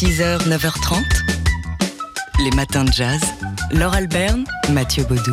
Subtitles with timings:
[0.00, 1.02] 6h, 9h30,
[2.44, 3.20] les matins de jazz.
[3.72, 5.32] Laure Alberne, Mathieu Baudou.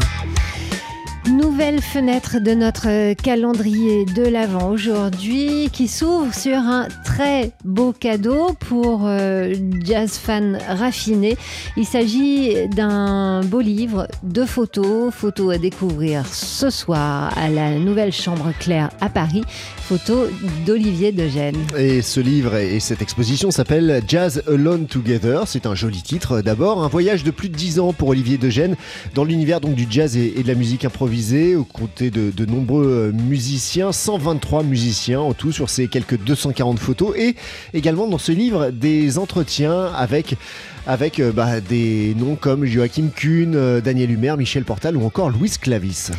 [1.29, 8.53] Nouvelle fenêtre de notre calendrier de l'Avent aujourd'hui qui s'ouvre sur un très beau cadeau
[8.59, 9.53] pour euh,
[9.83, 11.37] jazz fans raffinés.
[11.77, 18.13] Il s'agit d'un beau livre de photos, photos à découvrir ce soir à la Nouvelle
[18.13, 19.43] Chambre Claire à Paris,
[19.85, 20.29] photos
[20.65, 21.57] d'Olivier Degène.
[21.77, 25.43] Et ce livre et cette exposition s'appelle Jazz Alone Together.
[25.45, 26.83] C'est un joli titre d'abord.
[26.83, 28.77] Un voyage de plus de 10 ans pour Olivier Degène
[29.13, 32.45] dans l'univers donc du jazz et, et de la musique improvisée aux côtés de, de,
[32.47, 37.35] nombreux musiciens, 123 musiciens en tout sur ces quelques 240 photos et
[37.75, 40.35] également dans ce livre des entretiens avec
[40.87, 46.11] avec bah, des noms comme Joachim Kuhn, Daniel Humer, Michel Portal ou encore Louis Clavis.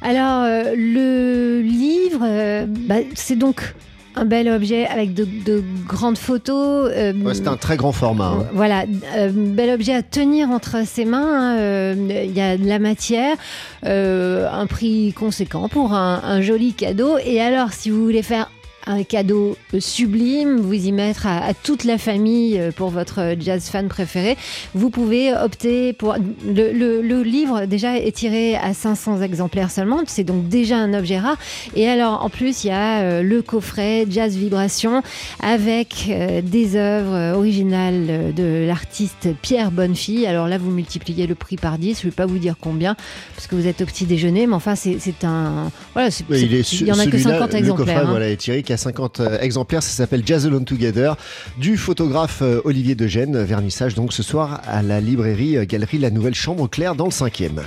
[0.00, 3.74] Alors euh, le livre, euh, bah, c'est donc
[4.18, 6.90] un bel objet avec de, de grandes photos.
[6.92, 8.26] Euh, ouais, c'est un très grand format.
[8.26, 8.46] Hein.
[8.52, 8.84] Voilà,
[9.16, 11.54] euh, bel objet à tenir entre ses mains.
[11.54, 13.36] Il euh, y a de la matière,
[13.82, 17.18] un prix conséquent pour un, un joli cadeau.
[17.24, 18.50] Et alors, si vous voulez faire
[18.88, 23.88] un cadeau sublime, vous y mettre à, à, toute la famille pour votre jazz fan
[23.88, 24.36] préféré.
[24.74, 26.16] Vous pouvez opter pour...
[26.44, 30.94] Le, le, le livre déjà est tiré à 500 exemplaires seulement, c'est donc déjà un
[30.94, 31.36] objet rare.
[31.76, 35.02] Et alors en plus, il y a euh, le coffret Jazz Vibration
[35.42, 40.26] avec euh, des œuvres originales de l'artiste Pierre Bonnefille.
[40.26, 42.96] Alors là, vous multipliez le prix par 10, je ne vais pas vous dire combien,
[43.34, 45.70] parce que vous êtes au petit déjeuner, mais enfin, c'est un...
[45.92, 47.62] Voilà, il, il y en a que 50 exemplaires.
[47.62, 48.04] Le coffret, hein.
[48.08, 49.82] voilà, est tiré qu'à 50 exemplaires.
[49.82, 51.16] Ça s'appelle Jazz Alone Together
[51.58, 53.42] du photographe Olivier Degène.
[53.42, 57.60] Vernissage donc ce soir à la librairie Galerie La Nouvelle Chambre Claire dans le 5e.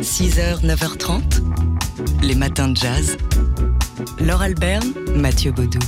[0.00, 1.22] 6h, 9h30,
[2.22, 3.16] les matins de jazz.
[4.20, 5.80] Laure Alberne, Mathieu Baudou.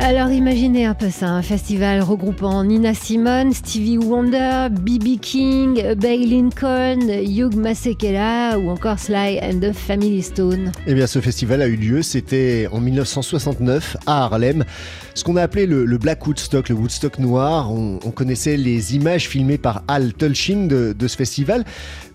[0.00, 5.18] Alors imaginez un peu ça, un festival regroupant Nina Simone, Stevie Wonder, B.B.
[5.20, 10.70] King, Bay Lincoln, Hugh Masekela ou encore Sly and the Family Stone.
[10.86, 14.64] Eh bien ce festival a eu lieu, c'était en 1969 à Harlem.
[15.14, 17.72] Ce qu'on a appelé le, le, Black Woodstock, le Woodstock noir.
[17.72, 21.64] On, on, connaissait les images filmées par Al Tulching de, de ce festival,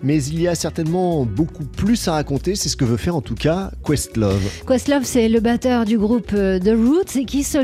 [0.02, 2.56] mais il y a certainement beaucoup plus à raconter.
[2.56, 4.42] C'est ce que veut faire en tout cas Questlove.
[4.66, 7.58] Questlove, c'est le batteur du groupe The Roots et qui se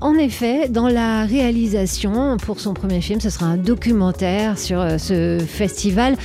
[0.00, 3.20] en effet dans la réalisation pour son premier film.
[3.20, 6.16] Ce sera un documentaire sur ce festival.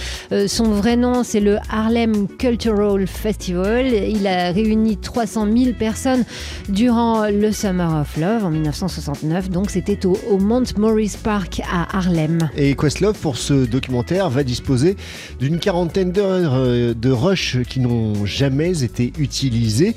[0.47, 3.87] Son vrai nom, c'est le Harlem Cultural Festival.
[3.87, 6.23] Il a réuni 300 000 personnes
[6.69, 9.49] durant le Summer of Love en 1969.
[9.49, 12.49] Donc c'était au, au Mount Morris Park à Harlem.
[12.55, 14.95] Et Questlove, pour ce documentaire, va disposer
[15.39, 19.95] d'une quarantaine d'heures de rush qui n'ont jamais été utilisées.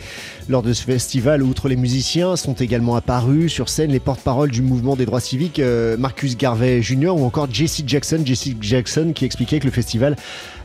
[0.49, 4.63] Lors de ce festival, outre les musiciens, sont également apparus sur scène les porte-paroles du
[4.63, 7.11] mouvement des droits civiques, euh, Marcus Garvey Jr.
[7.11, 8.21] ou encore Jesse Jackson.
[8.25, 10.17] Jesse Jackson qui expliquait que le festival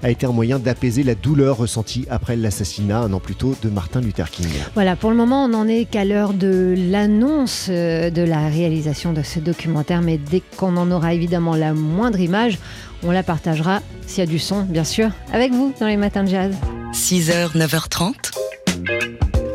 [0.04, 3.70] a été un moyen d'apaiser la douleur ressentie après l'assassinat un an plus tôt de
[3.70, 4.48] Martin Luther King.
[4.74, 9.22] Voilà, pour le moment, on n'en est qu'à l'heure de l'annonce de la réalisation de
[9.22, 12.60] ce documentaire, mais dès qu'on en aura évidemment la moindre image,
[13.04, 16.24] on la partagera, s'il y a du son, bien sûr, avec vous dans les matins
[16.24, 16.56] de jazz.
[16.94, 18.14] 6h, 9h30,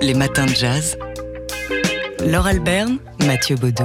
[0.02, 0.96] les matins de jazz.
[2.24, 3.84] Laure Alberne, Mathieu Baudou.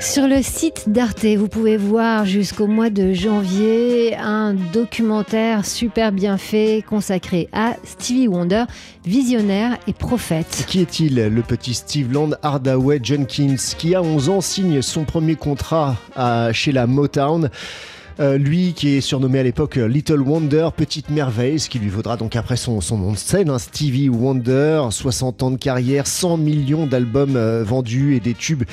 [0.00, 6.36] Sur le site d'Arte, vous pouvez voir jusqu'au mois de janvier un documentaire super bien
[6.36, 8.64] fait consacré à Stevie Wonder,
[9.04, 10.64] visionnaire et prophète.
[10.68, 15.34] Qui est-il Le petit Steve Land Hardaway Jenkins, qui à 11 ans signe son premier
[15.34, 17.50] contrat à, chez la Motown?
[18.20, 22.16] Euh, lui qui est surnommé à l'époque Little Wonder, Petite Merveille, ce qui lui vaudra
[22.16, 26.36] donc après son, son nom de scène, hein, Stevie Wonder, 60 ans de carrière, 100
[26.36, 28.64] millions d'albums euh, vendus et des tubes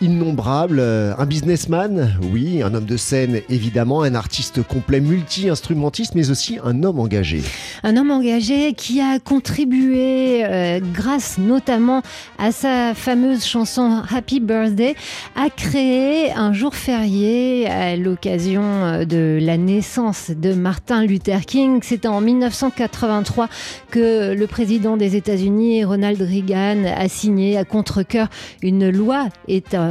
[0.00, 6.58] innombrables, un businessman, oui, un homme de scène évidemment, un artiste complet, multi-instrumentiste, mais aussi
[6.64, 7.42] un homme engagé.
[7.82, 12.02] Un homme engagé qui a contribué, euh, grâce notamment
[12.38, 14.94] à sa fameuse chanson Happy Birthday,
[15.34, 21.80] à créer un jour férié à l'occasion de la naissance de Martin Luther King.
[21.82, 23.48] C'était en 1983
[23.90, 28.28] que le président des États-Unis, Ronald Reagan, a signé à contre-coeur
[28.62, 29.28] une loi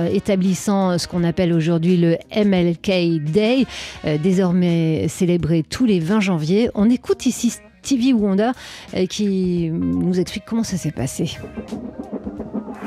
[0.06, 3.66] état établissant ce qu'on appelle aujourd'hui le MLK Day,
[4.06, 6.70] euh, désormais célébré tous les 20 janvier.
[6.76, 8.52] On écoute ici Stevie Wonder
[8.96, 11.38] euh, qui nous explique comment ça s'est passé.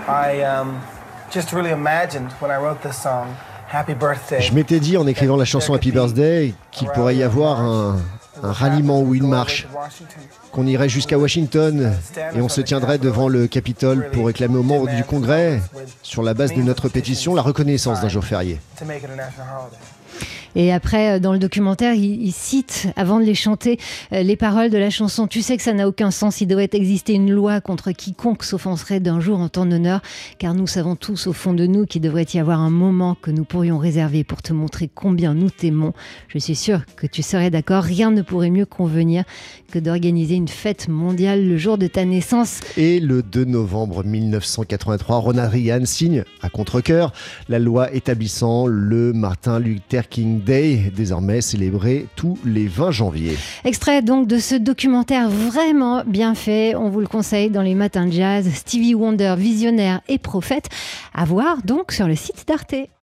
[0.06, 0.78] I, um,
[1.32, 3.28] just really imagined when I wrote this song,
[3.72, 4.40] Happy Birthday.
[4.40, 7.96] Je m'étais dit en écrivant la chanson Happy Birthday qu'il pourrait y avoir un,
[8.42, 9.66] un ralliement ou une marche,
[10.52, 11.92] qu'on irait jusqu'à Washington
[12.34, 15.60] et on se tiendrait devant le Capitole pour réclamer aux membres du Congrès,
[16.02, 18.60] sur la base de notre pétition, la reconnaissance d'un jour férié.
[20.56, 23.78] Et après, euh, dans le documentaire, il, cite, avant de les chanter,
[24.12, 26.70] euh, les paroles de la chanson Tu sais que ça n'a aucun sens, il devrait
[26.72, 30.00] exister une loi contre quiconque s'offenserait d'un jour en ton honneur,
[30.38, 33.30] car nous savons tous au fond de nous qu'il devrait y avoir un moment que
[33.30, 35.92] nous pourrions réserver pour te montrer combien nous t'aimons.
[36.28, 39.24] Je suis sûre que tu serais d'accord, rien ne pourrait mieux convenir
[39.70, 42.60] que d'organiser une fête mondiale le jour de ta naissance.
[42.76, 47.12] Et le 2 novembre 1983, Ronald Reagan signe à contre-coeur
[47.48, 53.36] la loi établissant le Martin Luther King Day, désormais célébré tous les 20 janvier.
[53.64, 58.06] Extrait donc de ce documentaire vraiment bien fait, on vous le conseille dans les matins
[58.06, 60.68] de jazz, Stevie Wonder, visionnaire et prophète,
[61.14, 62.90] à voir donc sur le site d'Arte.